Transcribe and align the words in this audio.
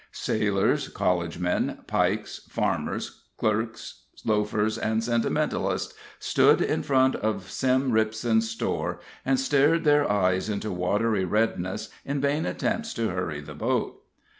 Sailors, 0.11 0.87
collegemen, 0.89 1.85
Pikes, 1.85 2.47
farmers, 2.49 3.21
clerks, 3.37 4.05
loafers, 4.25 4.79
and 4.79 5.03
sentimentalists, 5.03 5.93
stood 6.17 6.59
in 6.59 6.81
front 6.81 7.15
of 7.17 7.51
Sim 7.51 7.91
Ripson's 7.91 8.49
store, 8.49 8.99
and 9.23 9.39
stared 9.39 9.83
their 9.83 10.11
eyes 10.11 10.49
into 10.49 10.71
watery 10.71 11.23
redness 11.23 11.89
in 12.03 12.19
vain 12.19 12.47
attempts 12.47 12.95
to 12.95 13.09
hurry 13.09 13.41
the 13.41 13.53
boat. 13.53 14.01